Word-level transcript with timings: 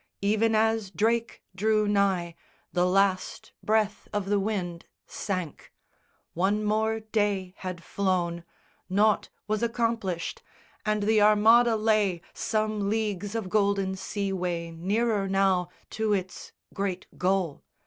Even 0.23 0.55
as 0.55 0.89
Drake 0.89 1.43
drew 1.53 1.87
nigh, 1.87 2.33
the 2.73 2.87
last 2.87 3.51
Breath 3.61 4.07
of 4.11 4.29
the 4.31 4.39
wind 4.39 4.87
sank. 5.05 5.71
One 6.33 6.63
more 6.63 7.01
day 7.01 7.53
had 7.57 7.83
flown, 7.83 8.43
Nought 8.89 9.29
was 9.47 9.61
accomplished; 9.61 10.41
and 10.87 11.03
the 11.03 11.21
Armada 11.21 11.75
lay 11.75 12.23
Some 12.33 12.89
leagues 12.89 13.35
of 13.35 13.47
golden 13.47 13.95
sea 13.95 14.33
way 14.33 14.71
nearer 14.71 15.29
now 15.29 15.69
To 15.91 16.13
its 16.13 16.51
great 16.73 17.05
goal. 17.19 17.63